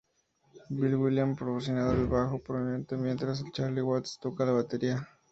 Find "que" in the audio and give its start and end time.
3.43-3.51